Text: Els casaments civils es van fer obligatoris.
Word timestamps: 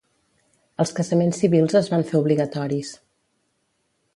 Els 0.83 0.93
casaments 0.99 1.41
civils 1.43 1.77
es 1.81 1.91
van 1.93 2.07
fer 2.13 2.17
obligatoris. 2.23 2.95